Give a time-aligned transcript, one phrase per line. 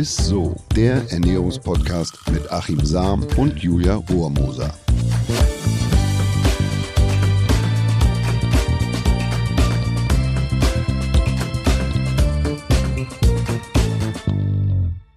[0.00, 4.72] Ist so, der Ernährungspodcast mit Achim Sam und Julia Rohrmoser.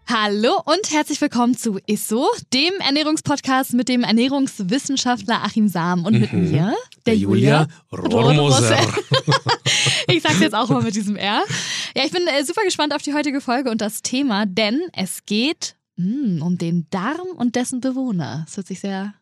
[0.05, 6.34] Hallo und herzlich willkommen zu ISSO, dem Ernährungspodcast mit dem Ernährungswissenschaftler Achim Sam und mit
[6.34, 6.52] mhm.
[6.52, 6.75] mir,
[7.05, 8.77] der, der Julia, Julia Rohrmoser.
[10.07, 11.43] ich sag's jetzt auch mal mit diesem R.
[11.95, 15.25] Ja, ich bin äh, super gespannt auf die heutige Folge und das Thema, denn es
[15.25, 18.44] geht mh, mm, um den Darm und dessen Bewohner.
[18.45, 19.13] Das hört sich sehr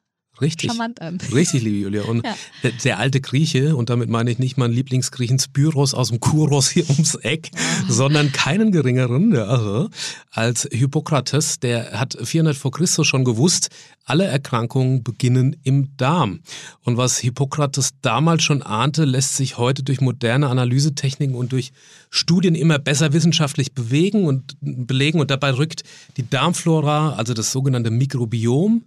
[0.42, 0.72] Richtig.
[0.72, 1.20] Charmant an.
[1.34, 2.04] Richtig, liebe Julia.
[2.04, 2.36] Und ja.
[2.64, 6.70] der, der, alte Grieche, und damit meine ich nicht meinen Lieblingsgriechen Spyros aus dem Kuros
[6.70, 7.58] hier ums Eck, oh.
[7.92, 9.88] sondern keinen geringeren ja,
[10.32, 13.70] als Hippokrates, der hat 400 vor Christus schon gewusst,
[14.06, 16.42] alle Erkrankungen beginnen im Darm.
[16.84, 21.72] Und was Hippokrates damals schon ahnte, lässt sich heute durch moderne Analysetechniken und durch
[22.10, 25.20] Studien immer besser wissenschaftlich bewegen und belegen.
[25.20, 25.84] Und dabei rückt
[26.18, 28.84] die Darmflora, also das sogenannte Mikrobiom,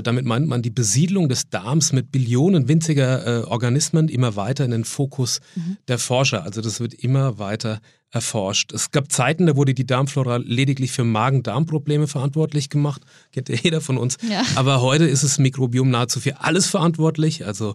[0.00, 4.70] damit meint man die Besiedlung des Darms mit Billionen winziger äh, Organismen immer weiter in
[4.70, 5.76] den Fokus mhm.
[5.88, 6.44] der Forscher.
[6.44, 7.80] Also das wird immer weiter
[8.12, 8.72] erforscht.
[8.72, 13.02] Es gab Zeiten, da wurde die Darmflora lediglich für Magen-Darm-Probleme verantwortlich gemacht.
[13.32, 14.18] Kennt ja jeder von uns.
[14.30, 14.42] Ja.
[14.54, 17.46] Aber heute ist das Mikrobiom nahezu für alles verantwortlich.
[17.46, 17.74] Also äh,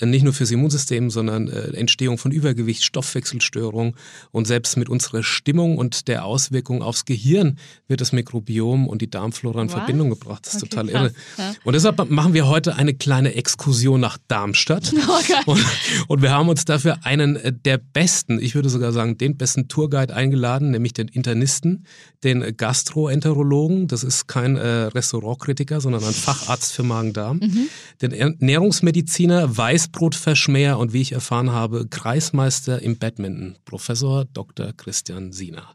[0.00, 3.94] nicht nur fürs Immunsystem, sondern äh, Entstehung von Übergewicht, Stoffwechselstörungen
[4.30, 9.08] und selbst mit unserer Stimmung und der Auswirkung aufs Gehirn wird das Mikrobiom und die
[9.08, 9.74] Darmflora in Was?
[9.74, 10.46] Verbindung gebracht.
[10.46, 11.12] Das ist okay, total irre.
[11.38, 11.54] Ja.
[11.64, 14.92] Und deshalb machen wir heute eine kleine Exkursion nach Darmstadt.
[15.16, 15.34] Okay.
[15.46, 15.64] Und,
[16.08, 19.68] und wir haben uns dafür einen äh, der besten, ich würde sogar sagen, den besten
[19.68, 21.86] Tourguide eingeladen, nämlich den Internisten,
[22.22, 23.86] den Gastroenterologen.
[23.86, 27.38] Das ist kein äh, Restaurantkritiker, sondern ein Facharzt für Magen-Darm.
[27.38, 27.68] Mhm.
[28.02, 34.72] Den Ernährungsmediziner, Weißbrotverschmäher und wie ich erfahren habe, Kreismeister im Badminton, Professor Dr.
[34.76, 35.74] Christian Siener.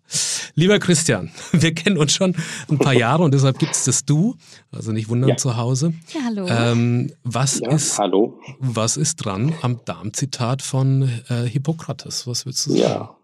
[0.56, 2.36] Lieber Christian, wir kennen uns schon
[2.70, 4.36] ein paar Jahre und deshalb gibt es das Du,
[4.72, 5.38] also nicht wundern ja.
[5.38, 5.94] zu Hause.
[6.14, 6.48] Ja, hallo.
[6.50, 8.40] Ähm, was, ja, ist, hallo.
[8.60, 12.28] was ist dran am Darmzitat von äh, Hippokrates?
[12.28, 12.82] Was willst du sagen?
[12.82, 13.16] Ja.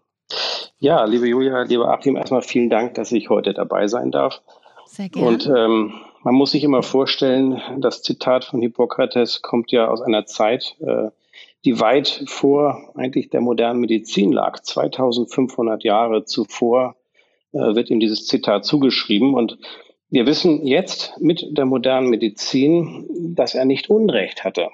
[0.80, 4.42] Ja, liebe Julia, lieber Achim, erstmal vielen Dank, dass ich heute dabei sein darf.
[4.86, 5.26] Sehr gerne.
[5.26, 5.92] Und ähm,
[6.22, 11.10] man muss sich immer vorstellen, das Zitat von Hippokrates kommt ja aus einer Zeit, äh,
[11.64, 14.60] die weit vor eigentlich der modernen Medizin lag.
[14.60, 16.96] 2500 Jahre zuvor
[17.52, 19.34] äh, wird ihm dieses Zitat zugeschrieben.
[19.34, 19.58] Und
[20.10, 24.68] wir wissen jetzt mit der modernen Medizin, dass er nicht Unrecht hatte.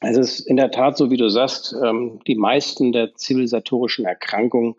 [0.00, 4.74] Es ist in der Tat so, wie du sagst, ähm, die meisten der zivilisatorischen Erkrankungen,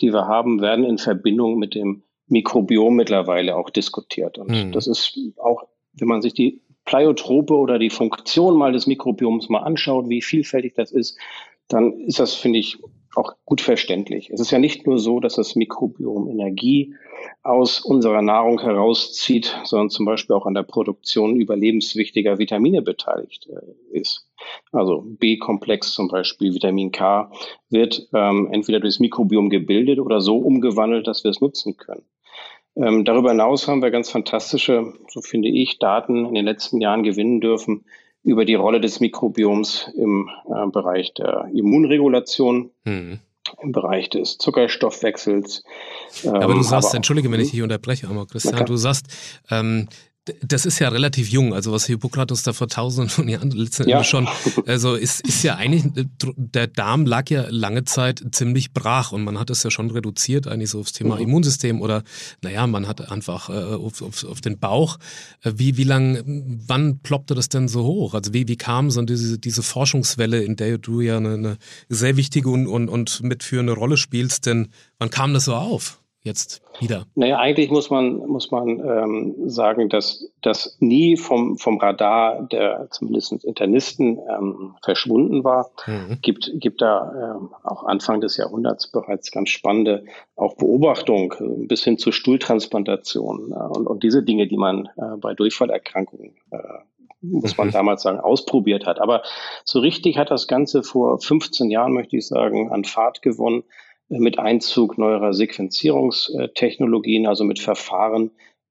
[0.00, 4.38] die wir haben, werden in Verbindung mit dem Mikrobiom mittlerweile auch diskutiert.
[4.38, 4.72] Und mhm.
[4.72, 5.64] das ist auch,
[5.94, 10.74] wenn man sich die Pleiotrope oder die Funktion mal des Mikrobioms mal anschaut, wie vielfältig
[10.74, 11.18] das ist,
[11.68, 12.78] dann ist das, finde ich,
[13.16, 14.30] auch gut verständlich.
[14.30, 16.94] Es ist ja nicht nur so, dass das Mikrobiom Energie
[17.42, 23.98] aus unserer Nahrung herauszieht, sondern zum Beispiel auch an der Produktion überlebenswichtiger Vitamine beteiligt äh,
[23.98, 24.28] ist.
[24.70, 27.32] Also B-Komplex zum Beispiel, Vitamin K,
[27.70, 32.04] wird ähm, entweder durchs Mikrobiom gebildet oder so umgewandelt, dass wir es nutzen können.
[32.76, 37.02] Ähm, darüber hinaus haben wir ganz fantastische, so finde ich, Daten in den letzten Jahren
[37.02, 37.84] gewinnen dürfen
[38.22, 42.70] über die Rolle des Mikrobioms im äh, Bereich der Immunregulation.
[42.84, 43.20] Mhm
[43.62, 45.62] im Bereich des Zuckerstoffwechsels.
[46.24, 49.06] aber du ähm, sagst, aber entschuldige, wenn ich dich unterbreche, aber Christian, du sagst,
[49.50, 49.88] ähm,
[50.42, 53.96] das ist ja relativ jung, also was Hippokrates da vor tausenden von Jahren letzten ja.
[53.96, 54.28] Endes schon,
[54.66, 55.84] also ist, ist ja eigentlich,
[56.36, 60.48] der Darm lag ja lange Zeit ziemlich brach und man hat es ja schon reduziert
[60.48, 61.22] eigentlich so aufs Thema mhm.
[61.22, 62.02] Immunsystem oder
[62.42, 64.98] naja, man hat einfach äh, auf, auf, auf den Bauch.
[65.42, 66.22] Äh, wie, wie lang,
[66.66, 68.14] wann ploppte das denn so hoch?
[68.14, 71.56] Also wie, wie kam so diese, diese Forschungswelle, in der du ja eine, eine
[71.88, 76.00] sehr wichtige und, und, und mitführende Rolle spielst, denn wann kam das so auf?
[76.26, 77.06] Jetzt wieder?
[77.14, 82.88] Naja, eigentlich muss man, muss man ähm, sagen, dass das nie vom, vom Radar der
[82.90, 85.70] zumindest Internisten ähm, verschwunden war.
[85.86, 86.18] Mhm.
[86.20, 90.04] Gibt, gibt da ähm, auch Anfang des Jahrhunderts bereits ganz spannende
[90.34, 95.16] auch Beobachtung äh, bis hin zur Stuhltransplantation äh, und, und diese Dinge, die man äh,
[95.16, 96.58] bei Durchfallerkrankungen äh,
[97.22, 97.72] muss man mhm.
[97.72, 99.00] damals sagen, ausprobiert hat.
[99.00, 99.22] Aber
[99.64, 103.64] so richtig hat das Ganze vor 15 Jahren, möchte ich sagen, an Fahrt gewonnen,
[104.08, 108.30] mit Einzug neuerer Sequenzierungstechnologien, also mit Verfahren,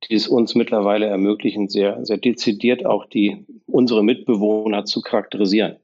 [0.09, 5.77] die es uns mittlerweile ermöglichen, sehr, sehr dezidiert auch die, unsere Mitbewohner zu charakterisieren.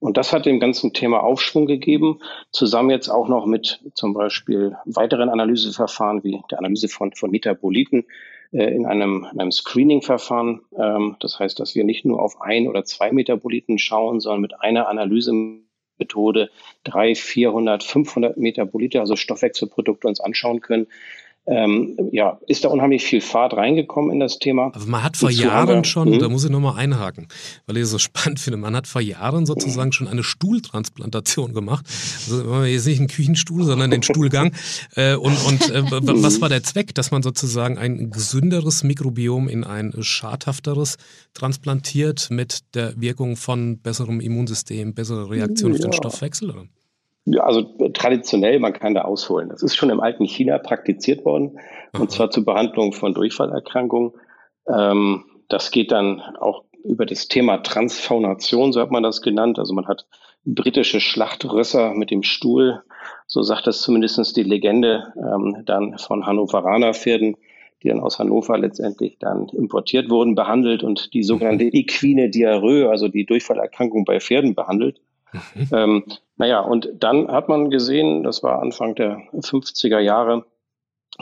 [0.00, 2.20] Und das hat dem ganzen Thema Aufschwung gegeben,
[2.52, 8.04] zusammen jetzt auch noch mit zum Beispiel weiteren Analyseverfahren wie der Analyse von, von Metaboliten
[8.52, 10.60] äh, in einem, in einem Screening-Verfahren.
[10.78, 14.60] Ähm, das heißt, dass wir nicht nur auf ein oder zwei Metaboliten schauen, sondern mit
[14.60, 15.32] einer Analyse
[15.98, 16.50] Methode
[16.84, 20.86] 300, 400, 500 Meter pro Liter, also Stoffwechselprodukte uns anschauen können,
[21.48, 24.66] ähm, ja, ist da unheimlich viel Fahrt reingekommen in das Thema.
[24.74, 26.18] Aber man hat vor Jahren schon, hm?
[26.18, 27.28] da muss ich nochmal einhaken,
[27.66, 31.86] weil ich es so spannend finde, man hat vor Jahren sozusagen schon eine Stuhltransplantation gemacht.
[32.28, 34.52] Also jetzt nicht einen Küchenstuhl, sondern den Stuhlgang.
[34.94, 36.94] Äh, und und äh, was war der Zweck?
[36.94, 40.96] Dass man sozusagen ein gesünderes Mikrobiom in ein schadhafteres
[41.34, 45.76] transplantiert mit der Wirkung von besserem Immunsystem, bessere Reaktion ja.
[45.76, 46.50] auf den Stoffwechsel?
[46.50, 46.64] Oder?
[47.30, 49.50] Ja, also traditionell, man kann da ausholen.
[49.50, 51.58] Das ist schon im alten China praktiziert worden,
[51.92, 52.02] Aha.
[52.02, 54.12] und zwar zur Behandlung von Durchfallerkrankungen.
[54.68, 59.58] Ähm, das geht dann auch über das Thema Transfaunation, so hat man das genannt.
[59.58, 60.06] Also man hat
[60.44, 62.82] britische Schlachtrösser mit dem Stuhl,
[63.26, 67.36] so sagt das zumindest die Legende, ähm, dann von Hannoveraner Pferden,
[67.82, 71.72] die dann aus Hannover letztendlich dann importiert wurden, behandelt und die sogenannte mhm.
[71.72, 75.00] equine Diarrhoe, also die Durchfallerkrankung bei Pferden behandelt.
[75.32, 75.68] Mhm.
[75.72, 76.04] Ähm,
[76.36, 80.46] naja, und dann hat man gesehen, das war Anfang der 50er Jahre,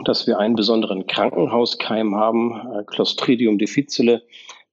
[0.05, 4.23] dass wir einen besonderen Krankenhauskeim haben, äh, Clostridium difficile,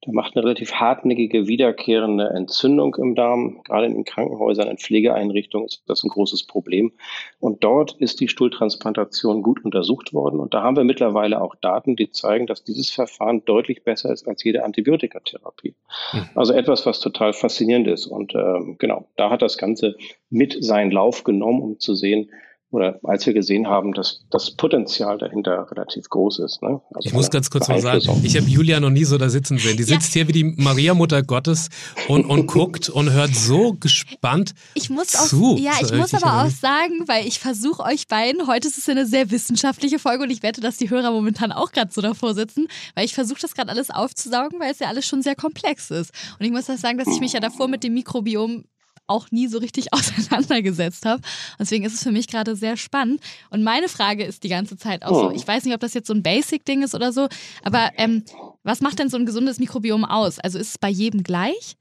[0.05, 3.61] der macht eine relativ hartnäckige, wiederkehrende Entzündung im Darm.
[3.63, 6.91] Gerade in den Krankenhäusern, in Pflegeeinrichtungen ist das ein großes Problem.
[7.39, 10.39] Und dort ist die Stuhltransplantation gut untersucht worden.
[10.39, 14.27] Und da haben wir mittlerweile auch Daten, die zeigen, dass dieses Verfahren deutlich besser ist
[14.27, 15.75] als jede Antibiotikatherapie.
[16.13, 16.29] Mhm.
[16.35, 18.05] Also etwas, was total faszinierend ist.
[18.07, 19.95] Und ähm, genau, da hat das Ganze
[20.29, 22.29] mit seinen Lauf genommen, um zu sehen,
[22.73, 26.61] oder als wir gesehen haben, dass das Potenzial dahinter relativ groß ist.
[26.61, 26.81] Ne?
[26.93, 29.59] Also ich muss ganz kurz mal sagen, ich habe Julia noch nie so da sitzen
[29.59, 29.77] sehen.
[29.77, 30.21] Die sitzt ja.
[30.23, 31.69] hier wie die Maria Mutter Gottes
[32.07, 35.53] und, und guckt und hört so gespannt ich muss zu.
[35.53, 38.89] Auch, ja, ich muss aber auch sagen, weil ich versuche euch beiden, heute ist es
[38.89, 42.33] eine sehr wissenschaftliche Folge und ich wette, dass die Hörer momentan auch gerade so davor
[42.33, 45.91] sitzen, weil ich versuche das gerade alles aufzusaugen, weil es ja alles schon sehr komplex
[45.91, 46.11] ist.
[46.39, 48.65] Und ich muss auch sagen, dass ich mich ja davor mit dem Mikrobiom
[49.07, 51.21] auch nie so richtig auseinandergesetzt habe.
[51.59, 53.21] Deswegen ist es für mich gerade sehr spannend.
[53.49, 55.35] Und meine Frage ist die ganze Zeit auch so, hm.
[55.35, 57.27] ich weiß nicht, ob das jetzt so ein Basic-Ding ist oder so,
[57.63, 58.23] aber ähm,
[58.63, 60.39] was macht denn so ein gesundes Mikrobiom aus?
[60.39, 61.75] Also ist es bei jedem gleich?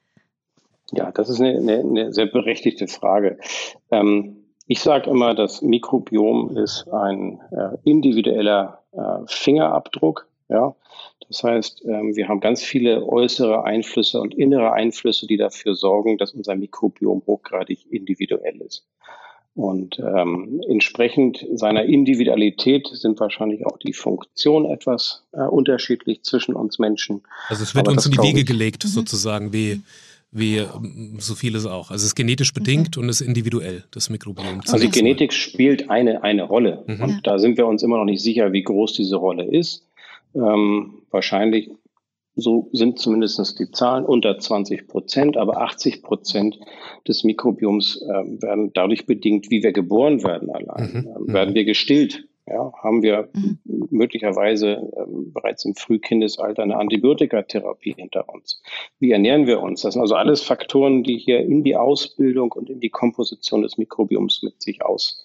[0.93, 3.39] Ja, das ist eine, eine, eine sehr berechtigte Frage.
[3.91, 4.37] Ähm,
[4.67, 10.27] ich sage immer, das Mikrobiom ist ein äh, individueller äh, Fingerabdruck.
[10.49, 10.75] Ja,
[11.29, 16.19] das heißt, ähm, wir haben ganz viele äußere Einflüsse und innere Einflüsse, die dafür sorgen,
[16.19, 18.87] dass unser Mikrobiom hochgradig individuell ist.
[19.55, 26.79] Und ähm, entsprechend seiner Individualität sind wahrscheinlich auch die Funktionen etwas äh, unterschiedlich zwischen uns
[26.79, 27.23] Menschen.
[27.49, 28.89] Also es wird Aber uns in die Wege gelegt, mhm.
[28.89, 29.83] sozusagen, wie,
[30.31, 31.91] wie ähm, so vieles auch.
[31.91, 33.03] Also es ist genetisch bedingt mhm.
[33.03, 34.63] und ist individuell, das Mikrobiom.
[34.63, 36.85] Also die Genetik spielt eine, eine Rolle.
[36.87, 37.03] Mhm.
[37.03, 39.87] Und da sind wir uns immer noch nicht sicher, wie groß diese Rolle ist.
[40.35, 41.71] Ähm, wahrscheinlich,
[42.35, 46.59] so sind zumindest die Zahlen, unter 20 Prozent, aber 80 Prozent
[47.07, 50.93] des Mikrobioms äh, werden dadurch bedingt, wie wir geboren werden allein.
[50.93, 51.09] Mhm.
[51.17, 52.27] Ähm, werden wir gestillt?
[52.47, 53.59] Ja, haben wir mhm.
[53.91, 58.61] möglicherweise ähm, bereits im Frühkindesalter eine Antibiotikatherapie hinter uns?
[58.99, 59.83] Wie ernähren wir uns?
[59.83, 63.79] Das sind also alles Faktoren, die hier in die Ausbildung und in die Komposition des
[63.79, 65.25] Mikrobioms mit sich aus,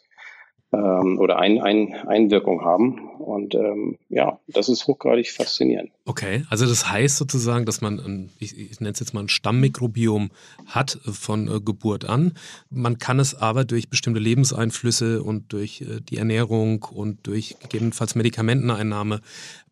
[0.73, 3.09] ähm, oder ein, ein, Einwirkung haben.
[3.19, 5.91] Und ähm, ja, das ist hochgradig faszinierend.
[6.05, 9.29] Okay, also das heißt sozusagen, dass man, ein, ich, ich nenne es jetzt mal ein
[9.29, 10.29] Stammmikrobiom
[10.65, 12.33] hat von äh, Geburt an.
[12.69, 18.15] Man kann es aber durch bestimmte Lebenseinflüsse und durch äh, die Ernährung und durch gegebenenfalls
[18.15, 19.21] Medikamenteneinnahme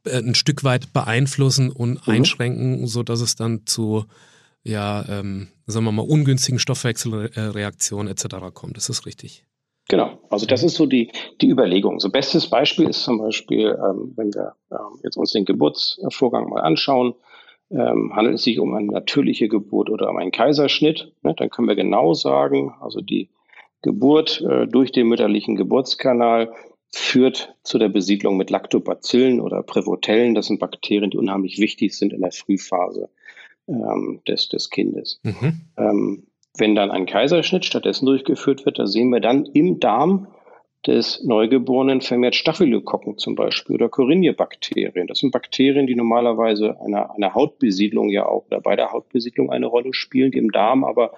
[0.05, 2.13] äh, ein Stück weit beeinflussen und mhm.
[2.13, 4.05] einschränken, sodass es dann zu
[4.67, 8.38] ja, ähm, sagen wir mal, ungünstigen Stoffwechselreaktionen etc.
[8.51, 8.77] kommt.
[8.77, 9.46] Ist das richtig?
[9.88, 12.01] Genau, also das ist so die, die Überlegung.
[12.01, 16.60] So bestes Beispiel ist zum Beispiel, ähm, wenn wir ähm, jetzt uns den Geburtsvorgang mal
[16.60, 17.15] anschauen,
[17.72, 21.70] ähm, handelt es sich um eine natürliche Geburt oder um einen Kaiserschnitt, ne, dann können
[21.70, 23.30] wir genau sagen, also die
[23.82, 26.51] Geburt äh, durch den mütterlichen Geburtskanal
[26.92, 30.36] führt zu der Besiedlung mit Lactobacillen oder Prävotellen.
[30.36, 33.10] Das sind Bakterien, die unheimlich wichtig sind in der Frühphase
[33.70, 35.22] ähm, des, des Kindes.
[35.24, 35.62] Mhm.
[35.77, 40.27] Ähm, wenn dann ein Kaiserschnitt stattdessen durchgeführt wird, da sehen wir dann im Darm
[40.85, 45.07] des Neugeborenen vermehrt Staphylokokken zum Beispiel oder Corinne-Bakterien.
[45.07, 49.65] Das sind Bakterien, die normalerweise einer, einer Hautbesiedlung ja auch oder bei der Hautbesiedlung eine
[49.65, 51.13] Rolle spielen, die im Darm aber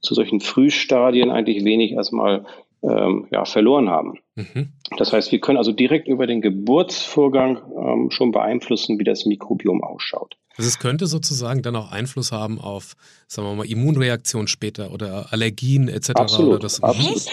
[0.00, 2.44] zu solchen Frühstadien eigentlich wenig erstmal
[2.82, 4.18] ähm, ja, verloren haben.
[4.34, 4.72] Mhm.
[4.96, 9.84] Das heißt, wir können also direkt über den Geburtsvorgang ähm, schon beeinflussen, wie das Mikrobiom
[9.84, 10.36] ausschaut.
[10.56, 12.94] Also es könnte sozusagen dann auch Einfluss haben auf,
[13.26, 16.10] sagen wir mal, Immunreaktionen später oder Allergien etc.
[16.14, 17.26] Absolut, das, absolut.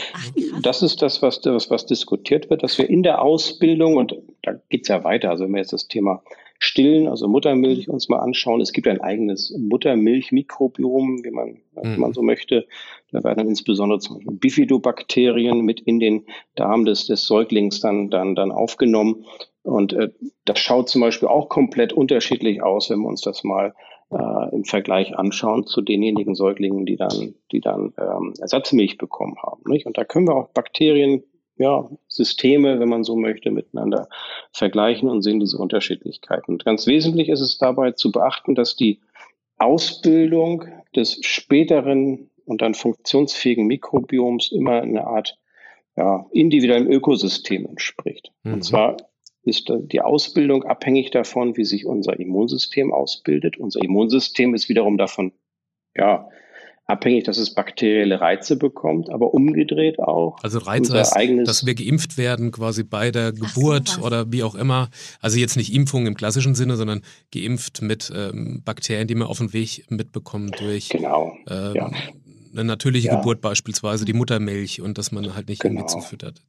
[0.62, 4.54] das ist das was, das, was diskutiert wird, dass wir in der Ausbildung, und da
[4.70, 6.22] geht es ja weiter, also wenn wir jetzt das Thema
[6.62, 8.60] Stillen, also Muttermilch, uns mal anschauen.
[8.60, 12.00] Es gibt ein eigenes Muttermilch-Mikrobiom, wie man, mhm.
[12.00, 12.68] man so möchte.
[13.14, 18.10] Da werden dann insbesondere zum Beispiel Bifidobakterien mit in den Darm des, des Säuglings dann,
[18.10, 19.26] dann, dann aufgenommen.
[19.64, 20.10] Und äh,
[20.46, 23.74] das schaut zum Beispiel auch komplett unterschiedlich aus, wenn wir uns das mal
[24.12, 29.62] äh, im Vergleich anschauen zu denjenigen Säuglingen, die dann, die dann ähm, Ersatzmilch bekommen haben.
[29.68, 29.86] Nicht?
[29.86, 31.24] Und da können wir auch Bakterien,
[31.58, 34.08] ja, Systeme, wenn man so möchte, miteinander
[34.54, 36.54] vergleichen und sehen diese Unterschiedlichkeiten.
[36.54, 39.02] Und ganz wesentlich ist es dabei zu beachten, dass die
[39.58, 40.64] Ausbildung
[40.96, 45.38] des späteren und dann funktionsfähigen Mikrobioms immer eine Art
[45.98, 48.32] ja, individuellem Ökosystem entspricht.
[48.44, 48.54] Mhm.
[48.54, 48.98] Und zwar
[49.50, 53.58] ist die Ausbildung abhängig davon, wie sich unser Immunsystem ausbildet.
[53.58, 55.34] Unser Immunsystem ist wiederum davon,
[55.96, 56.30] ja,
[56.90, 60.38] abhängig, dass es bakterielle Reize bekommt, aber umgedreht auch.
[60.42, 61.16] Also Reize heißt,
[61.48, 64.90] dass wir geimpft werden quasi bei der Geburt so, oder wie auch immer.
[65.22, 67.02] Also jetzt nicht Impfung im klassischen Sinne, sondern
[67.32, 71.92] geimpft mit ähm, Bakterien, die man auf dem Weg mitbekommt durch genau, ähm, ja
[72.54, 73.16] eine natürliche ja.
[73.16, 75.82] Geburt beispielsweise, die Muttermilch und dass man halt nicht genau.
[75.82, 76.42] irgendwie zufüttert.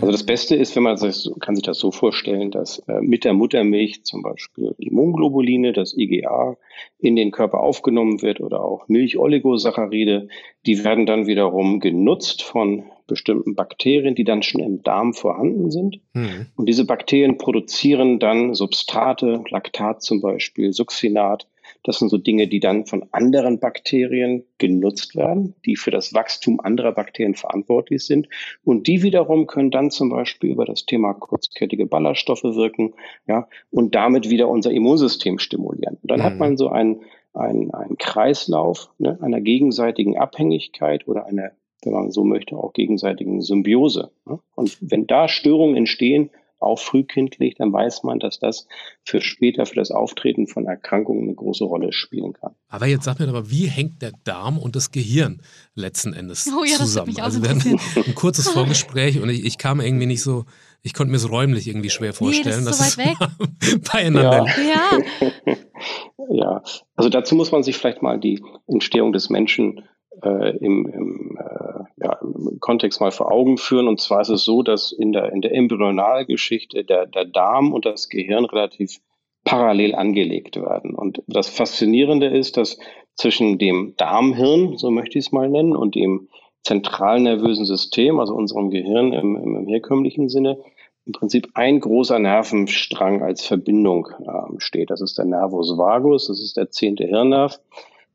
[0.00, 3.24] Also das Beste ist, wenn man sich, kann sich das so vorstellen, dass äh, mit
[3.24, 6.56] der Muttermilch zum Beispiel Immunglobuline, das IgA,
[6.98, 10.28] in den Körper aufgenommen wird oder auch Milcholigosaccharide,
[10.66, 16.00] die werden dann wiederum genutzt von bestimmten Bakterien, die dann schon im Darm vorhanden sind.
[16.14, 16.46] Mhm.
[16.56, 21.46] Und diese Bakterien produzieren dann Substrate, Laktat zum Beispiel, Succinat,
[21.84, 26.60] das sind so Dinge, die dann von anderen Bakterien genutzt werden, die für das Wachstum
[26.60, 28.28] anderer Bakterien verantwortlich sind.
[28.64, 32.94] Und die wiederum können dann zum Beispiel über das Thema kurzkettige Ballaststoffe wirken,
[33.26, 35.98] ja, und damit wieder unser Immunsystem stimulieren.
[36.02, 36.24] Und dann mhm.
[36.24, 37.00] hat man so einen,
[37.34, 43.40] einen, einen Kreislauf ne, einer gegenseitigen Abhängigkeit oder einer, wenn man so möchte, auch gegenseitigen
[43.40, 44.10] Symbiose.
[44.26, 44.38] Ne?
[44.54, 46.30] Und wenn da Störungen entstehen,
[46.62, 48.66] auch frühkindlich, dann weiß man, dass das
[49.04, 52.54] für später, für das Auftreten von Erkrankungen eine große Rolle spielen kann.
[52.68, 55.42] Aber jetzt sag mir aber, wie hängt der Darm und das Gehirn
[55.74, 57.18] letzten Endes oh, ja, zusammen?
[57.20, 60.44] also wir hatten ein kurzes Vorgespräch und ich, ich, kam irgendwie nicht so,
[60.82, 63.82] ich konnte mir es räumlich irgendwie schwer vorstellen, nee, das ist so weit weg.
[63.92, 64.46] beieinander.
[64.58, 64.98] Ja.
[65.46, 65.56] ja.
[66.30, 66.62] ja,
[66.96, 69.82] also dazu muss man sich vielleicht mal die Entstehung des Menschen
[70.22, 72.18] äh, im, im, äh, ja,
[72.60, 73.88] Kontext mal vor Augen führen.
[73.88, 77.86] Und zwar ist es so, dass in der, in der Embryonalgeschichte der, der Darm und
[77.86, 79.00] das Gehirn relativ
[79.44, 80.94] parallel angelegt werden.
[80.94, 82.78] Und das Faszinierende ist, dass
[83.14, 86.28] zwischen dem Darmhirn, so möchte ich es mal nennen, und dem
[86.62, 90.58] zentralnervösen System, also unserem Gehirn im, im, im herkömmlichen Sinne,
[91.04, 94.90] im Prinzip ein großer Nervenstrang als Verbindung äh, steht.
[94.90, 97.58] Das ist der Nervus vagus, das ist der zehnte Hirnnerv,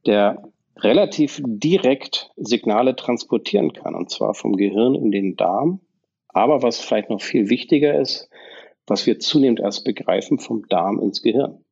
[0.05, 0.41] der
[0.83, 5.81] relativ direkt Signale transportieren kann, und zwar vom Gehirn in den Darm.
[6.29, 8.29] Aber was vielleicht noch viel wichtiger ist,
[8.85, 11.63] was wir zunehmend erst begreifen, vom Darm ins Gehirn.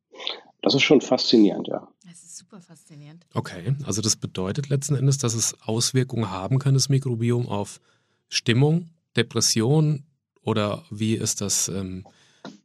[0.62, 1.88] Das ist schon faszinierend, ja.
[2.04, 3.24] Das ist super faszinierend.
[3.34, 7.80] Okay, also das bedeutet letzten Endes, dass es Auswirkungen haben kann, das Mikrobiom auf
[8.28, 10.04] Stimmung, Depression
[10.42, 12.04] oder wie ist das ähm,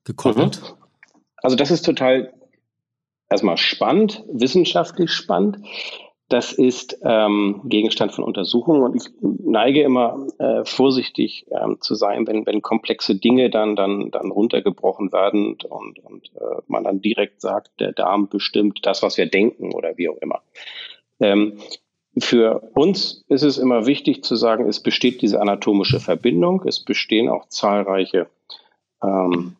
[0.03, 0.61] gekoppelt?
[0.61, 0.83] Mhm.
[1.37, 2.33] Also das ist total
[3.29, 5.59] erstmal spannend, wissenschaftlich spannend.
[6.31, 12.25] Das ist ähm, Gegenstand von Untersuchungen und ich neige immer äh, vorsichtig ähm, zu sein,
[12.25, 17.41] wenn, wenn komplexe Dinge dann, dann, dann runtergebrochen werden und, und äh, man dann direkt
[17.41, 20.41] sagt, der Darm bestimmt das, was wir denken oder wie auch immer.
[21.19, 21.57] Ähm,
[22.17, 27.27] für uns ist es immer wichtig zu sagen, es besteht diese anatomische Verbindung, es bestehen
[27.27, 28.27] auch zahlreiche
[29.03, 29.57] ähm,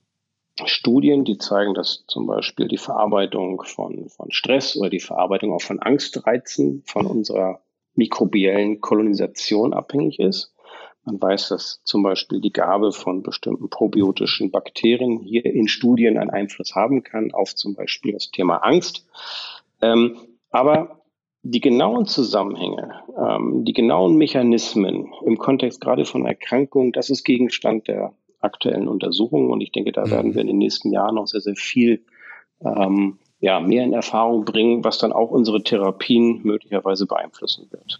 [0.68, 5.62] Studien, die zeigen, dass zum Beispiel die Verarbeitung von, von Stress oder die Verarbeitung auch
[5.62, 7.62] von Angstreizen von unserer
[7.96, 10.53] mikrobiellen Kolonisation abhängig ist.
[11.03, 16.30] Man weiß, dass zum Beispiel die Gabe von bestimmten probiotischen Bakterien hier in Studien einen
[16.30, 19.06] Einfluss haben kann auf zum Beispiel das Thema Angst.
[19.82, 20.18] Ähm,
[20.51, 21.01] aber
[21.44, 27.88] die genauen Zusammenhänge, ähm, die genauen Mechanismen im Kontext gerade von Erkrankungen, das ist Gegenstand
[27.88, 29.52] der aktuellen Untersuchungen.
[29.52, 30.36] Und ich denke, da werden mhm.
[30.36, 32.04] wir in den nächsten Jahren noch sehr, sehr viel
[32.64, 38.00] ähm, ja, mehr in Erfahrung bringen, was dann auch unsere Therapien möglicherweise beeinflussen wird.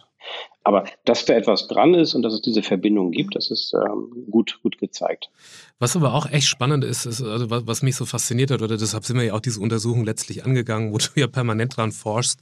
[0.64, 4.28] Aber dass da etwas dran ist und dass es diese Verbindung gibt, das ist ähm,
[4.30, 5.30] gut, gut gezeigt.
[5.80, 8.78] Was aber auch echt spannend ist, ist also was, was, mich so fasziniert hat, oder
[8.78, 12.40] deshalb sind wir ja auch diese Untersuchung letztlich angegangen, wo du ja permanent dran forschst,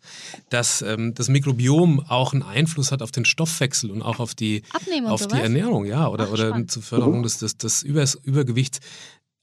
[0.49, 4.63] dass ähm, das Mikrobiom auch einen Einfluss hat auf den Stoffwechsel und auch auf die,
[5.05, 7.23] auf die Ernährung, ja, oder, Ach, oder zur Förderung mhm.
[7.23, 8.79] des, des, des Über Übergewichts.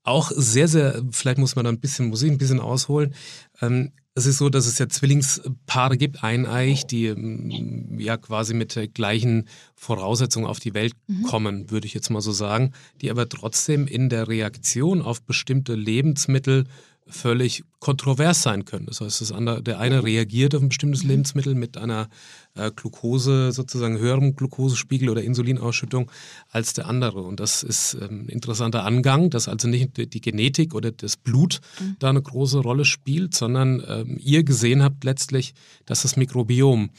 [0.02, 3.14] Auch sehr, sehr, vielleicht muss man da ein bisschen Musik ein bisschen ausholen.
[3.62, 8.74] Ähm, es ist so, dass es ja Zwillingspaare gibt, eineich, die ähm, ja quasi mit
[8.74, 11.24] der gleichen Voraussetzungen auf die Welt mhm.
[11.24, 15.74] kommen, würde ich jetzt mal so sagen, die aber trotzdem in der Reaktion auf bestimmte
[15.74, 16.64] Lebensmittel
[17.08, 18.86] völlig kontrovers sein können.
[18.86, 21.10] Das heißt, das andere, der eine reagiert auf ein bestimmtes mhm.
[21.10, 22.08] Lebensmittel mit einer
[22.54, 26.10] äh, Glucose, sozusagen höherem Glukosespiegel oder Insulinausschüttung
[26.50, 27.22] als der andere.
[27.22, 31.60] Und das ist ähm, ein interessanter Angang, dass also nicht die Genetik oder das Blut
[31.80, 31.96] mhm.
[32.00, 36.90] da eine große Rolle spielt, sondern ähm, ihr gesehen habt letztlich, dass das Mikrobiom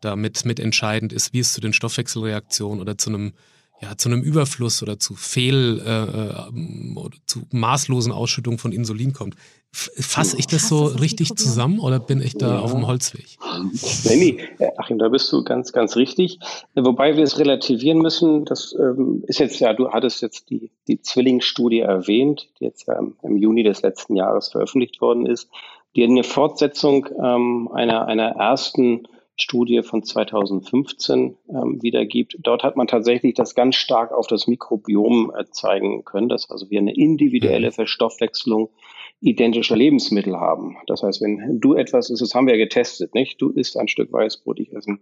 [0.00, 3.32] damit mit entscheidend ist, wie es zu den Stoffwechselreaktionen oder zu einem
[3.84, 9.12] ja, zu einem Überfluss oder zu Fehl, äh, äh oder zu maßlosen Ausschüttungen von Insulin
[9.12, 9.36] kommt.
[9.72, 12.58] Fasse ich das so richtig zusammen oder bin ich da ja.
[12.60, 13.26] auf dem Holzweg?
[14.04, 16.38] Nee, nee, äh, Achim, da bist du ganz, ganz richtig.
[16.76, 21.02] Wobei wir es relativieren müssen, das ähm, ist jetzt ja, du hattest jetzt die, die
[21.02, 25.50] Zwillingsstudie erwähnt, die jetzt ja im Juni des letzten Jahres veröffentlicht worden ist,
[25.96, 32.36] die eine Fortsetzung ähm, einer, einer ersten Studie von 2015 ähm, wiedergibt.
[32.40, 36.70] Dort hat man tatsächlich das ganz stark auf das Mikrobiom äh, zeigen können, dass also
[36.70, 37.72] wir eine individuelle mhm.
[37.72, 38.70] Verstoffwechslung
[39.24, 40.76] identische Lebensmittel haben.
[40.86, 43.40] Das heißt, wenn du etwas isst, das haben wir ja getestet, nicht?
[43.40, 45.00] Du isst ein Stück Weißbrot, ich esse ein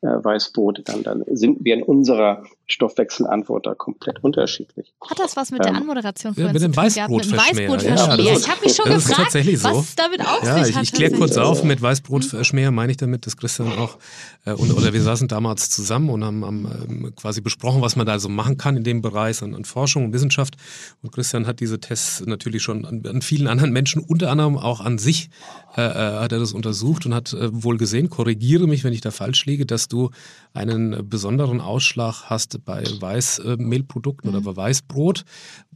[0.00, 4.94] äh, Weißbrot, dann, dann sind wir in unserer Stoffwechselantwort da komplett unterschiedlich.
[5.06, 7.68] Hat das was mit ähm, der Anmoderation von ja, mit dem Weißbrotverschmäher?
[7.68, 8.32] Weißbrotverschmäher.
[8.32, 9.68] Ja, ich habe mich schon das gefragt, ist tatsächlich so.
[9.68, 10.82] was damit auf ja, sich hat.
[10.84, 13.98] Ich, ich kläre kurz auf, mit Weißbrotverschmäher meine ich damit, dass Christian auch,
[14.46, 18.06] äh, und, oder wir saßen damals zusammen und haben, haben ähm, quasi besprochen, was man
[18.06, 20.56] da so machen kann in dem Bereich an, an Forschung und Wissenschaft.
[21.02, 24.80] Und Christian hat diese Tests natürlich schon an, an vielen anderen Menschen, unter anderem auch
[24.80, 25.30] an sich,
[25.76, 29.00] äh, äh, hat er das untersucht und hat äh, wohl gesehen, korrigiere mich, wenn ich
[29.00, 30.10] da falsch liege, dass du
[30.52, 34.36] einen besonderen Ausschlag hast bei Weißmehlprodukten mhm.
[34.36, 35.24] oder bei Weißbrot,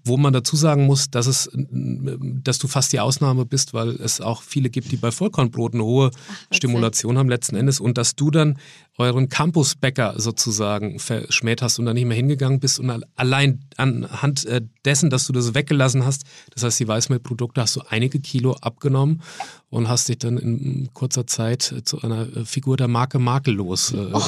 [0.04, 4.20] wo man dazu sagen muss, dass es, dass du fast die Ausnahme bist, weil es
[4.20, 8.16] auch viele gibt, die bei Vollkornbrot eine hohe Ach, Stimulation haben letzten Endes und dass
[8.16, 8.58] du dann
[8.98, 14.60] euren Campusbäcker sozusagen verschmäht hast und da nicht mehr hingegangen bist und allein anhand äh,
[14.84, 19.22] dessen, dass du das weggelassen hast, das heißt die Weißmehlprodukte, hast du einige Kilo abgenommen
[19.70, 23.96] und hast dich dann in kurzer Zeit zu einer äh, Figur der Marke makellos äh,
[24.12, 24.18] oh,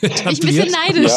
[0.00, 0.32] etabliert.
[0.32, 1.12] Ich bin neidisch.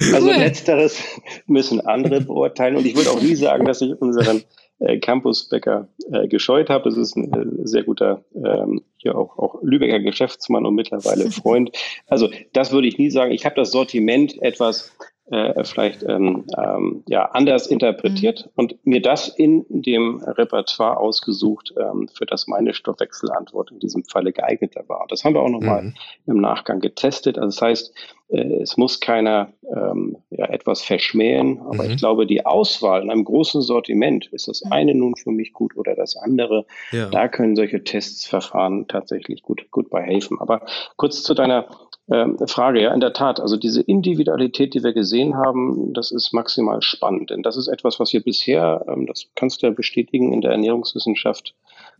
[0.00, 0.34] Ja, also cool.
[0.34, 0.98] letzteres
[1.46, 4.42] müssen andere beurteilen und ich würde auch nie sagen, dass ich unseren
[4.84, 6.88] äh, Campusbäcker äh, gescheut habe.
[6.88, 11.70] Es ist ein äh, sehr guter, ähm, hier auch, auch Lübecker Geschäftsmann und mittlerweile Freund.
[12.06, 13.32] Also das würde ich nie sagen.
[13.32, 14.96] Ich habe das Sortiment etwas
[15.30, 18.50] äh, vielleicht ähm, ähm, ja, anders interpretiert mhm.
[18.56, 24.32] und mir das in dem Repertoire ausgesucht, ähm, für das meine Stoffwechselantwort in diesem Falle
[24.32, 25.06] geeigneter war.
[25.08, 25.94] Das haben wir auch nochmal mhm.
[26.26, 27.38] im Nachgang getestet.
[27.38, 27.94] Also das heißt,
[28.28, 31.90] äh, es muss keiner ähm, ja, etwas verschmähen, aber mhm.
[31.90, 34.72] ich glaube, die Auswahl in einem großen Sortiment, ist das mhm.
[34.72, 37.08] eine nun für mich gut oder das andere, ja.
[37.08, 40.38] da können solche Testsverfahren tatsächlich gut, gut bei helfen.
[40.38, 41.66] Aber kurz zu deiner
[42.06, 43.40] Frage, ja, in der Tat.
[43.40, 47.30] Also diese Individualität, die wir gesehen haben, das ist maximal spannend.
[47.30, 50.50] Denn das ist etwas, was wir bisher, ähm, das kannst du ja bestätigen, in der
[50.50, 51.54] Ernährungswissenschaft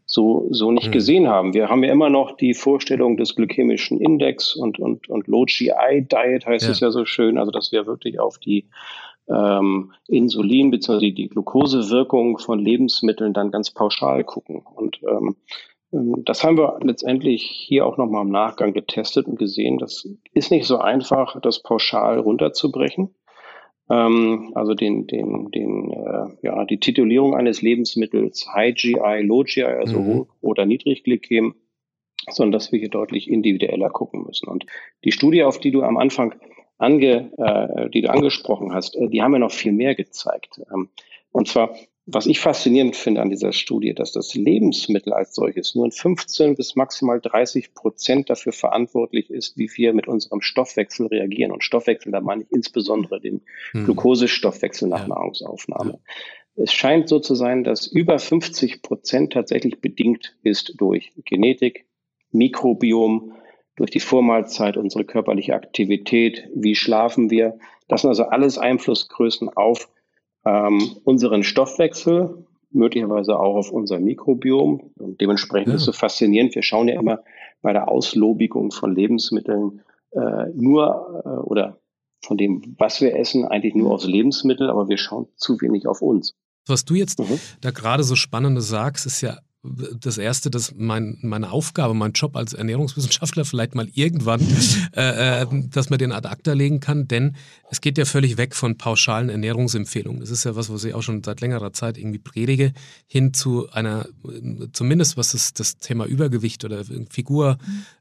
[0.05, 0.93] so, so nicht mhm.
[0.93, 1.55] gesehen haben.
[1.55, 5.71] Wir haben ja immer noch die Vorstellung des glykämischen Index und, und, und Low GI
[6.03, 6.73] Diet heißt ja.
[6.73, 7.39] es ja so schön.
[7.39, 8.67] Also, dass wir wirklich auf die
[9.29, 11.13] ähm, Insulin bzw.
[11.13, 14.63] die Glukosewirkung von Lebensmitteln dann ganz pauschal gucken.
[14.75, 15.37] Und ähm, ähm,
[16.25, 19.79] das haben wir letztendlich hier auch nochmal im Nachgang getestet und gesehen.
[19.79, 23.15] Das ist nicht so einfach, das pauschal runterzubrechen.
[23.89, 29.63] Ähm, also den, den, den, äh, ja, die Titulierung eines Lebensmittels High GI, Low GI,
[29.63, 30.07] also mhm.
[30.07, 31.55] hoch oder niedrigglykäm,
[32.31, 34.49] sondern dass wir hier deutlich individueller gucken müssen.
[34.49, 34.67] Und
[35.05, 36.35] die Studie, auf die du am Anfang
[36.79, 40.61] ange, äh, die du angesprochen hast, äh, die haben ja noch viel mehr gezeigt.
[40.73, 40.89] Ähm,
[41.31, 45.87] und zwar was ich faszinierend finde an dieser Studie, dass das Lebensmittel als solches nur
[45.87, 51.51] in 15 bis maximal 30 Prozent dafür verantwortlich ist, wie wir mit unserem Stoffwechsel reagieren.
[51.51, 53.41] Und Stoffwechsel, da meine ich insbesondere den
[53.73, 53.85] hm.
[53.87, 55.09] Glukosestoffwechsel nach ja.
[55.09, 55.93] Nahrungsaufnahme.
[55.93, 56.63] Ja.
[56.63, 61.87] Es scheint so zu sein, dass über 50 Prozent tatsächlich bedingt ist durch Genetik,
[62.33, 63.33] Mikrobiom,
[63.77, 67.59] durch die Vormahlzeit, unsere körperliche Aktivität, wie schlafen wir.
[67.89, 69.89] Das sind also alles Einflussgrößen auf
[70.45, 74.93] ähm, unseren Stoffwechsel, möglicherweise auch auf unser Mikrobiom.
[74.99, 75.75] Und dementsprechend ja.
[75.75, 76.55] ist es so faszinierend.
[76.55, 77.21] Wir schauen ja immer
[77.63, 81.79] bei der Auslobigung von Lebensmitteln äh, nur äh, oder
[82.25, 86.03] von dem, was wir essen, eigentlich nur aus Lebensmitteln, aber wir schauen zu wenig auf
[86.03, 86.35] uns.
[86.67, 87.39] Was du jetzt mhm.
[87.61, 92.37] da gerade so Spannendes sagst, ist ja das Erste, dass mein, meine Aufgabe, mein Job
[92.37, 94.41] als Ernährungswissenschaftler vielleicht mal irgendwann,
[94.97, 97.37] äh, äh, dass man den ad acta legen kann, denn
[97.71, 100.21] es geht ja völlig weg von pauschalen Ernährungsempfehlungen.
[100.21, 102.73] Das ist ja was, was ich auch schon seit längerer Zeit irgendwie predige,
[103.07, 104.07] hin zu einer,
[104.73, 107.59] zumindest was das, das Thema Übergewicht oder Figur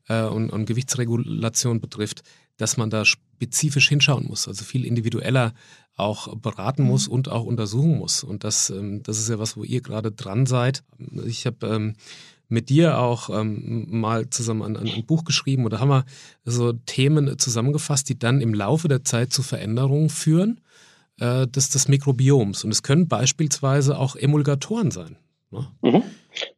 [0.10, 2.24] äh, und, und Gewichtsregulation betrifft,
[2.58, 5.54] dass man da spezifisch hinschauen muss, also viel individueller
[5.96, 7.14] auch beraten muss mhm.
[7.14, 8.24] und auch untersuchen muss.
[8.24, 10.84] Und das, ähm, das ist ja was, wo ihr gerade dran seid.
[11.26, 11.94] Ich habe ähm,
[12.50, 16.06] mit dir auch ähm, mal zusammen ein, ein, Buch geschrieben oder haben wir
[16.46, 20.62] so Themen zusammengefasst, die dann im Laufe der Zeit zu Veränderungen führen
[21.20, 22.64] äh, des, des Mikrobioms.
[22.64, 25.18] Und es können beispielsweise auch Emulgatoren sein.
[25.52, 25.68] Ne?
[25.82, 26.04] Mhm.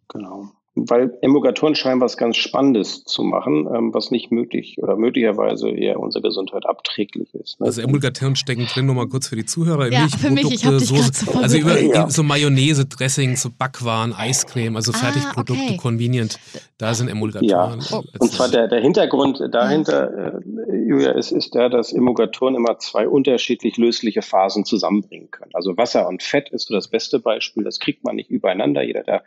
[0.10, 5.70] Genau weil Emulgatoren scheinen was ganz Spannendes zu machen, ähm, was nicht möglich oder möglicherweise
[5.70, 7.60] eher unserer Gesundheit abträglich ist.
[7.60, 7.68] Ne?
[7.68, 9.92] Also Emulgatoren stecken drin, nochmal kurz für die Zuhörer.
[9.92, 12.10] Ja, für mich, ich habe so, so Also über ja.
[12.10, 15.78] so Mayonnaise, Dressing, so Backwaren, Eiscreme, also ah, Fertigprodukte, okay.
[15.78, 16.40] convenient,
[16.78, 17.50] da sind Emulgatoren.
[17.50, 20.42] Ja, und zwar der, der Hintergrund dahinter, äh,
[20.86, 25.52] Julia, ist, ist der, dass Emulgatoren immer zwei unterschiedlich lösliche Phasen zusammenbringen können.
[25.54, 28.84] Also Wasser und Fett ist so das beste Beispiel, das kriegt man nicht übereinander.
[28.84, 29.24] Jeder, der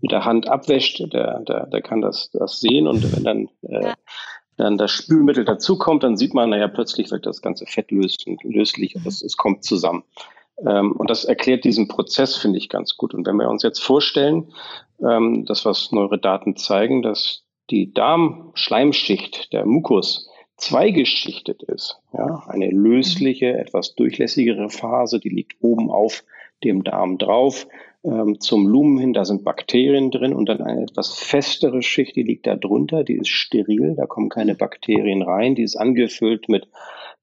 [0.00, 3.94] mit der Hand abwäscht, der, der, der kann das, das sehen und wenn dann, äh,
[4.56, 8.96] dann das Spülmittel dazukommt, dann sieht man, naja, plötzlich wird das ganze Fett löslich, löslich
[8.96, 10.04] und es, es kommt zusammen.
[10.66, 13.14] Ähm, und das erklärt diesen Prozess, finde ich, ganz gut.
[13.14, 14.52] Und wenn wir uns jetzt vorstellen,
[15.00, 20.29] ähm, das, was neuere Daten zeigen, dass die Darmschleimschicht, der Mukus,
[20.60, 22.00] zweigeschichtet ist.
[22.12, 26.24] Ja, eine lösliche, etwas durchlässigere Phase, die liegt oben auf
[26.62, 27.66] dem Darm drauf
[28.04, 32.22] ähm, zum Lumen hin, da sind Bakterien drin und dann eine etwas festere Schicht, die
[32.22, 36.68] liegt da drunter, die ist steril, da kommen keine Bakterien rein, die ist angefüllt mit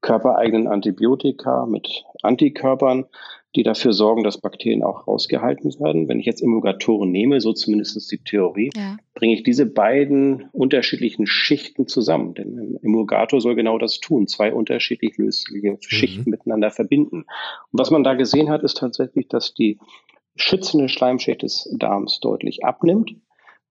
[0.02, 3.06] körpereigenen Antibiotika, mit Antikörpern,
[3.56, 6.08] die dafür sorgen, dass Bakterien auch rausgehalten werden.
[6.08, 8.98] Wenn ich jetzt Emulgatoren nehme, so zumindest die Theorie, ja.
[9.16, 12.34] bringe ich diese beiden unterschiedlichen Schichten zusammen.
[12.34, 15.78] Denn ein Emulgator soll genau das tun, zwei unterschiedlich lösliche mhm.
[15.82, 17.26] Schichten miteinander verbinden.
[17.72, 19.80] Und was man da gesehen hat, ist tatsächlich, dass die
[20.36, 23.16] schützende Schleimschicht des Darms deutlich abnimmt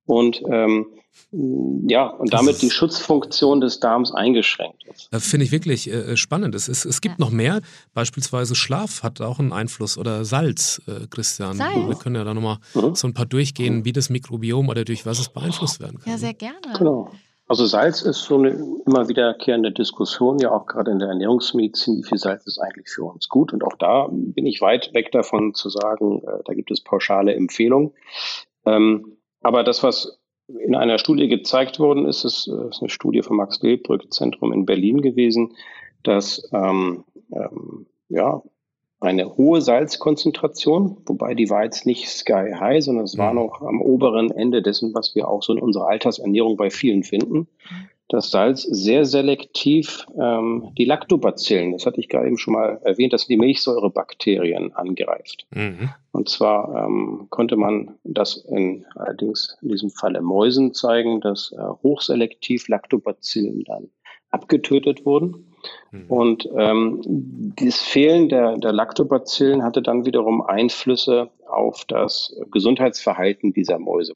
[0.07, 0.87] und ähm,
[1.33, 5.09] ja, und damit die Schutzfunktion des Darms eingeschränkt ist.
[5.11, 6.55] Das finde ich wirklich äh, spannend.
[6.55, 7.25] Es, ist, es gibt ja.
[7.25, 7.61] noch mehr,
[7.95, 11.57] beispielsweise Schlaf hat auch einen Einfluss oder Salz, äh, Christian.
[11.57, 11.88] Salz.
[11.88, 12.95] Wir können ja da nochmal mhm.
[12.95, 16.12] so ein paar durchgehen, wie das Mikrobiom oder durch was es beeinflusst werden kann.
[16.12, 16.59] Ja, sehr gerne.
[16.79, 17.11] Genau.
[17.49, 18.51] Also Salz ist so eine
[18.87, 23.05] immer wiederkehrende Diskussion, ja auch gerade in der Ernährungsmedizin, wie viel Salz ist eigentlich für
[23.05, 23.53] uns gut.
[23.53, 27.35] Und auch da bin ich weit weg davon zu sagen, äh, da gibt es pauschale
[27.35, 27.92] Empfehlungen.
[28.64, 30.18] Ähm, aber das, was
[30.49, 35.03] in einer Studie gezeigt worden ist, ist, äh, ist eine Studie vom Max-Wilbrück-Zentrum in Berlin
[35.03, 35.55] gewesen,
[36.03, 38.42] dass ähm, ähm, ja,
[39.01, 43.38] eine hohe Salzkonzentration, wobei die war jetzt nicht sky high, sondern es war mhm.
[43.38, 47.49] noch am oberen Ende dessen, was wir auch so in unserer Altersernährung bei vielen finden.
[48.09, 53.12] Das Salz sehr selektiv ähm, die Lactobacillen, das hatte ich gerade eben schon mal erwähnt,
[53.12, 55.47] dass die Milchsäurebakterien angreift.
[55.51, 55.90] Mhm.
[56.12, 61.61] Und zwar ähm, konnte man das in, allerdings in diesem Falle Mäusen zeigen, dass äh,
[61.83, 63.88] hochselektiv Lactobacillen dann
[64.31, 65.53] abgetötet wurden.
[65.90, 66.07] Mhm.
[66.09, 67.01] Und ähm,
[67.57, 74.14] das Fehlen der, der Lactobacillen hatte dann wiederum Einflüsse auf das Gesundheitsverhalten dieser Mäuse.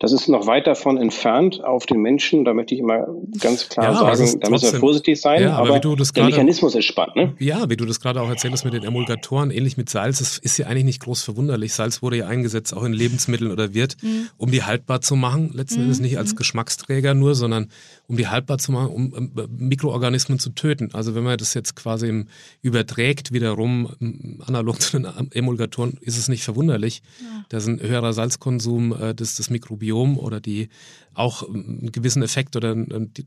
[0.00, 2.44] Das ist noch weit davon entfernt auf den Menschen.
[2.44, 3.08] Da möchte ich immer
[3.40, 5.42] ganz klar ja, sagen, da müssen wir vorsichtig sein.
[5.42, 7.16] Ja, aber, aber der grade, Mechanismus ist spannend.
[7.16, 7.34] Ne?
[7.40, 10.56] Ja, wie du das gerade auch erzählst mit den Emulgatoren, ähnlich mit Salz, das ist
[10.56, 11.72] ja eigentlich nicht groß verwunderlich.
[11.72, 14.28] Salz wurde ja eingesetzt, auch in Lebensmitteln oder wird, mhm.
[14.36, 15.50] um die haltbar zu machen.
[15.52, 15.86] Letzten mhm.
[15.86, 16.36] Endes nicht als mhm.
[16.36, 17.68] Geschmacksträger nur, sondern
[18.08, 20.90] um die haltbar zu machen, um ähm, Mikroorganismen zu töten.
[20.92, 22.24] Also wenn man das jetzt quasi
[22.62, 27.44] überträgt wiederum, analog zu den Emulgatoren, ist es nicht verwunderlich, ja.
[27.48, 30.68] dass ein höherer Salzkonsum äh, des Mikrobiom Mikrobiom oder die
[31.14, 32.74] auch einen gewissen Effekt oder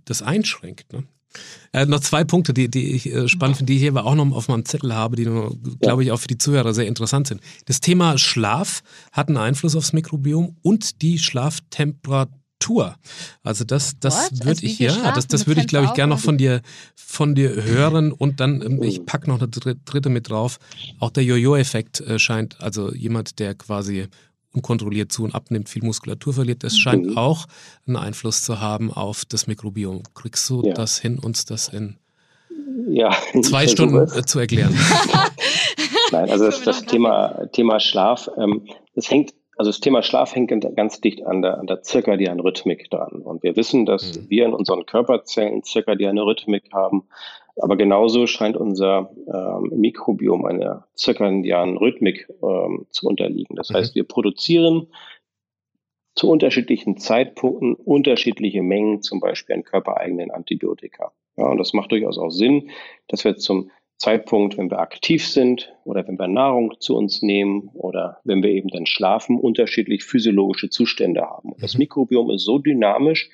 [0.05, 0.93] das einschränkt.
[0.93, 1.03] Ne?
[1.71, 4.15] Äh, noch zwei Punkte, die, die ich äh, spannend finde, die ich hier aber auch
[4.15, 5.25] noch auf meinem Zettel habe, die,
[5.79, 7.41] glaube ich, auch für die Zuhörer sehr interessant sind.
[7.65, 12.40] Das Thema Schlaf hat einen Einfluss aufs Mikrobiom und die Schlaftemperatur.
[13.43, 16.19] Also das, das würde also ich, ja, das, das würde ich, glaube ich, gerne noch
[16.19, 16.61] von dir,
[16.95, 20.59] von dir hören und dann, ähm, ich packe noch eine dritte mit drauf.
[20.99, 24.07] Auch der Jojo-Effekt äh, scheint, also jemand, der quasi
[24.53, 27.17] unkontrolliert zu und abnimmt, viel Muskulatur verliert, das scheint mhm.
[27.17, 27.45] auch
[27.87, 30.03] einen Einfluss zu haben auf das Mikrobiom.
[30.13, 30.73] Kriegst du ja.
[30.73, 31.97] das hin, uns das in
[32.89, 34.77] ja, zwei Stunden äh, zu erklären?
[36.11, 40.49] Nein, also das, das Thema, Thema Schlaf, ähm, das hängt, also das Thema Schlaf hängt
[40.75, 43.21] ganz dicht an der, an der zirkadianen Rhythmik dran.
[43.21, 44.25] Und wir wissen, dass mhm.
[44.27, 47.03] wir in unseren Körperzellen zirkadiane Rhythmik haben,
[47.57, 53.55] aber genauso scheint unser ähm, Mikrobiom einer zirkadianen Rhythmik ähm, zu unterliegen.
[53.55, 53.75] Das mhm.
[53.75, 54.87] heißt, wir produzieren
[56.15, 61.11] zu unterschiedlichen Zeitpunkten unterschiedliche Mengen, zum Beispiel an körpereigenen Antibiotika.
[61.37, 62.71] Ja, und das macht durchaus auch Sinn,
[63.07, 63.69] dass wir zum
[64.01, 68.49] Zeitpunkt, wenn wir aktiv sind oder wenn wir Nahrung zu uns nehmen oder wenn wir
[68.49, 71.51] eben dann schlafen, unterschiedlich physiologische Zustände haben.
[71.51, 71.81] Und das mhm.
[71.81, 73.29] Mikrobiom ist so dynamisch,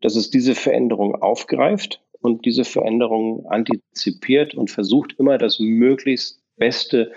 [0.00, 7.10] dass es diese Veränderung aufgreift und diese Veränderungen antizipiert und versucht immer das möglichst Beste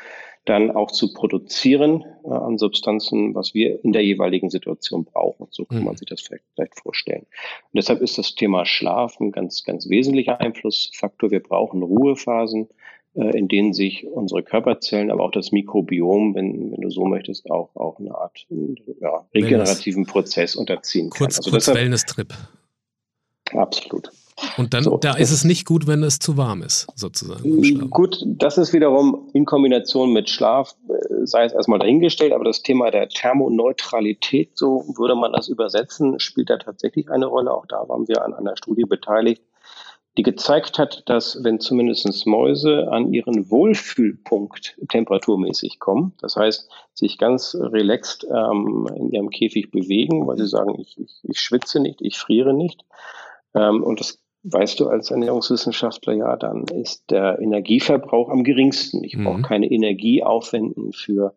[0.46, 5.48] dann auch zu produzieren äh, an Substanzen, was wir in der jeweiligen Situation brauchen.
[5.50, 5.98] So kann man mhm.
[5.98, 7.22] sich das vielleicht, vielleicht vorstellen.
[7.24, 11.32] Und deshalb ist das Thema Schlaf ein ganz, ganz wesentlicher Einflussfaktor.
[11.32, 12.70] Wir brauchen Ruhephasen,
[13.16, 17.50] äh, in denen sich unsere Körperzellen, aber auch das Mikrobiom, wenn, wenn du so möchtest,
[17.50, 18.46] auch, auch eine Art
[19.02, 20.06] ja, regenerativen.
[20.06, 21.40] Prozess unterziehen kurz, kann.
[21.40, 22.34] Also kurz Wellness-Trip.
[23.52, 24.12] Absolut.
[24.58, 27.90] Und dann, so, da ist es nicht gut, wenn es zu warm ist, sozusagen.
[27.90, 32.62] Gut, das ist wiederum in Kombination mit Schlaf, äh, sei es erstmal dahingestellt, aber das
[32.62, 37.54] Thema der Thermoneutralität, so würde man das übersetzen, spielt da tatsächlich eine Rolle.
[37.54, 39.42] Auch da waren wir an einer Studie beteiligt,
[40.18, 47.18] die gezeigt hat, dass wenn zumindest Mäuse an ihren Wohlfühlpunkt temperaturmäßig kommen, das heißt, sich
[47.18, 52.02] ganz relaxed ähm, in ihrem Käfig bewegen, weil sie sagen, ich, ich, ich schwitze nicht,
[52.02, 52.86] ich friere nicht,
[53.56, 59.04] ähm, und das weißt du als Ernährungswissenschaftler ja, dann ist der Energieverbrauch am geringsten.
[59.04, 59.44] Ich brauche mhm.
[59.44, 61.34] keine Energie aufwenden für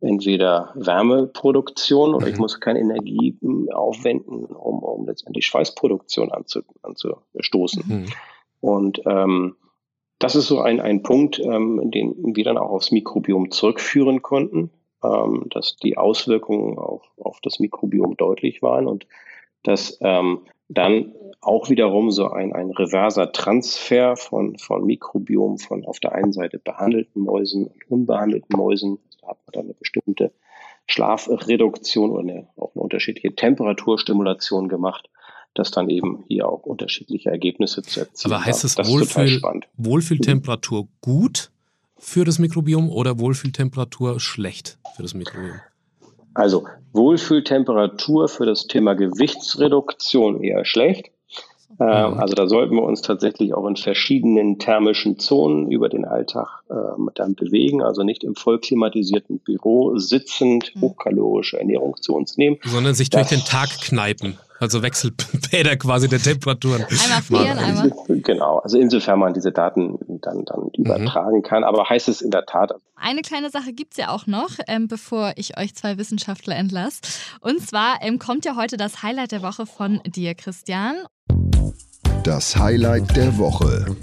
[0.00, 2.32] entweder Wärmeproduktion oder mhm.
[2.32, 7.84] ich muss keine Energie hm, aufwenden, um, um letztendlich Schweißproduktion anzu, anzustoßen.
[7.86, 8.06] Mhm.
[8.60, 9.56] Und ähm,
[10.18, 14.70] das ist so ein, ein Punkt, ähm, den wir dann auch aufs Mikrobiom zurückführen konnten,
[15.02, 19.06] ähm, dass die Auswirkungen auf, auf das Mikrobiom deutlich waren und
[19.62, 25.98] dass ähm, dann auch wiederum so ein, ein reverser Transfer von, von Mikrobiom von auf
[25.98, 28.98] der einen Seite behandelten Mäusen und unbehandelten Mäusen.
[29.20, 30.32] Da hat man dann eine bestimmte
[30.86, 35.08] Schlafreduktion oder eine, auch eine unterschiedliche Temperaturstimulation gemacht,
[35.54, 39.40] dass dann eben hier auch unterschiedliche Ergebnisse zu erzielen Aber heißt es Wohlfühl,
[39.76, 41.50] Wohlfühltemperatur gut
[41.96, 45.60] für das Mikrobiom oder Wohlfühltemperatur schlecht für das Mikrobiom?
[46.34, 51.10] Also Wohlfühltemperatur für das Thema Gewichtsreduktion eher schlecht.
[51.80, 56.62] Ähm, also da sollten wir uns tatsächlich auch in verschiedenen thermischen Zonen über den Alltag
[56.68, 56.74] äh,
[57.14, 60.82] dann bewegen, also nicht im vollklimatisierten Büro sitzend mhm.
[60.82, 62.58] hochkalorische Ernährung zu uns nehmen.
[62.64, 64.36] Sondern sich durch den Tag kneipen.
[64.60, 66.84] Also Wechselbäder quasi der Temperaturen.
[66.84, 67.90] Einmal frieren, einmal.
[68.08, 70.84] Genau, also insofern man diese Daten dann, dann mhm.
[70.84, 71.64] übertragen kann.
[71.64, 72.74] Aber heißt es in der Tat.
[72.94, 77.00] Eine kleine Sache gibt es ja auch noch, ähm, bevor ich euch zwei Wissenschaftler entlasse.
[77.40, 81.06] Und zwar ähm, kommt ja heute das Highlight der Woche von dir, Christian.
[82.22, 83.96] Das Highlight der Woche.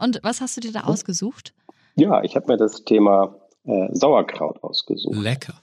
[0.00, 1.54] Und was hast du dir da ausgesucht?
[1.94, 5.14] Ja, ich habe mir das Thema äh, Sauerkraut ausgesucht.
[5.14, 5.61] Lecker.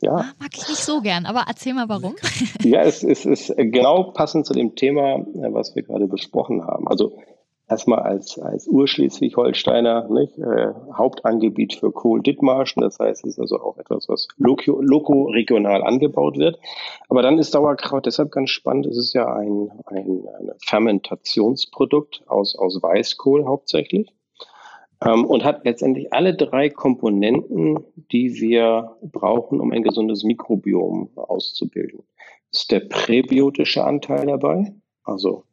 [0.00, 0.12] Ja.
[0.12, 2.14] Ah, mag ich nicht so gern, aber erzähl mal warum.
[2.62, 6.86] Ja, es, es ist genau passend zu dem Thema, äh, was wir gerade besprochen haben.
[6.86, 7.12] Also
[7.68, 12.82] erstmal als, als Urschleswig-Holsteiner, nicht, äh, Hauptangebiet für Kohl-Dithmarschen.
[12.82, 16.58] Das heißt, es ist also auch etwas, was loko, loko regional angebaut wird.
[17.08, 18.86] Aber dann ist Sauerkraut deshalb ganz spannend.
[18.86, 24.12] Es ist ja ein, ein, ein Fermentationsprodukt aus, aus Weißkohl hauptsächlich.
[25.04, 27.78] Ähm, und hat letztendlich alle drei Komponenten,
[28.10, 32.02] die wir brauchen, um ein gesundes Mikrobiom auszubilden.
[32.50, 34.72] Ist der präbiotische Anteil dabei,
[35.04, 35.44] also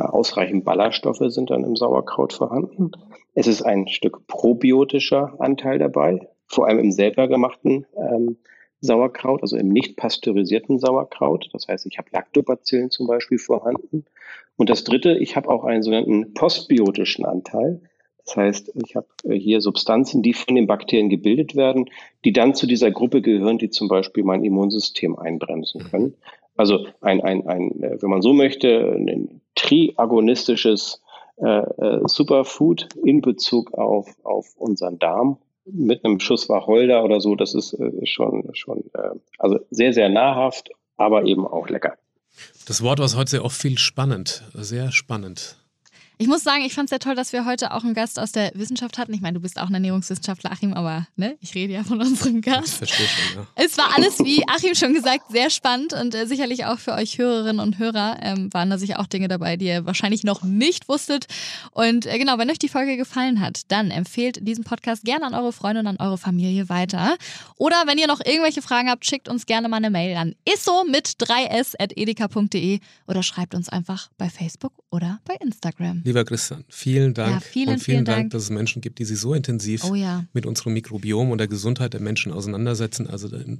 [0.00, 2.92] Ausreichend Ballaststoffe sind dann im Sauerkraut vorhanden.
[3.34, 8.38] Es ist ein Stück probiotischer Anteil dabei, vor allem im selber gemachten ähm,
[8.80, 11.50] Sauerkraut, also im nicht pasteurisierten Sauerkraut.
[11.52, 14.06] Das heißt, ich habe Lactobacillen zum Beispiel vorhanden.
[14.56, 17.82] Und das Dritte, ich habe auch einen sogenannten postbiotischen Anteil.
[18.24, 21.90] Das heißt, ich habe äh, hier Substanzen, die von den Bakterien gebildet werden,
[22.24, 26.14] die dann zu dieser Gruppe gehören, die zum Beispiel mein Immunsystem einbremsen können.
[26.56, 31.02] Also ein, ein, ein, äh, wenn man so möchte, ein triagonistisches
[31.42, 37.34] äh, äh, Superfood in Bezug auf, auf unseren Darm mit einem Schuss Wacholder oder so,
[37.34, 41.96] das ist äh, schon, schon äh, also sehr, sehr nahrhaft, aber eben auch lecker.
[42.66, 45.56] Das Wort war heute sehr oft viel spannend, sehr spannend.
[46.20, 48.30] Ich muss sagen, ich fand es sehr toll, dass wir heute auch einen Gast aus
[48.30, 49.14] der Wissenschaft hatten.
[49.14, 52.42] Ich meine, du bist auch ein Ernährungswissenschaftler, Achim, aber ne, ich rede ja von unserem
[52.42, 52.82] Gast.
[52.82, 53.46] Ich verstehe schon, ja.
[53.54, 57.16] Es war alles, wie Achim schon gesagt, sehr spannend und äh, sicherlich auch für euch
[57.16, 60.90] Hörerinnen und Hörer ähm, waren da sicher auch Dinge dabei, die ihr wahrscheinlich noch nicht
[60.90, 61.24] wusstet.
[61.70, 65.32] Und äh, genau, wenn euch die Folge gefallen hat, dann empfehlt diesen Podcast gerne an
[65.32, 67.16] eure Freunde und an eure Familie weiter.
[67.56, 70.84] Oder wenn ihr noch irgendwelche Fragen habt, schickt uns gerne mal eine Mail an isso
[70.84, 76.02] mit 3s.edeka.de oder schreibt uns einfach bei Facebook oder bei Instagram.
[76.10, 77.34] Lieber Christian, vielen Dank.
[77.34, 79.84] Ja, vielen, und vielen, vielen Dank, Dank, dass es Menschen gibt, die sich so intensiv
[79.88, 80.24] oh, ja.
[80.32, 83.08] mit unserem Mikrobiom und der Gesundheit der Menschen auseinandersetzen.
[83.08, 83.58] Also äh,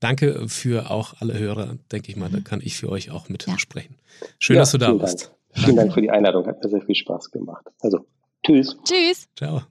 [0.00, 2.44] danke für auch alle Hörer, denke ich mal, da mhm.
[2.44, 3.94] kann ich für euch auch mitsprechen.
[4.20, 4.26] Ja.
[4.40, 5.26] Schön, dass du da warst.
[5.26, 5.64] Dank.
[5.64, 7.66] Vielen Dank für die Einladung, hat mir sehr viel Spaß gemacht.
[7.82, 8.00] Also,
[8.44, 8.76] tschüss.
[8.82, 9.28] Tschüss.
[9.36, 9.62] Ciao.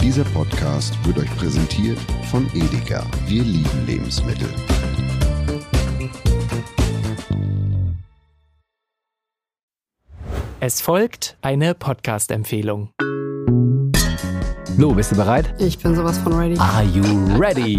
[0.00, 1.98] Dieser Podcast wird euch präsentiert
[2.30, 3.04] von Edeka.
[3.26, 4.46] Wir lieben Lebensmittel.
[10.58, 12.90] Es folgt eine Podcast-Empfehlung.
[14.78, 15.54] Lou, bist du bereit?
[15.58, 16.56] Ich bin sowas von ready.
[16.58, 17.02] Are you
[17.38, 17.78] ready?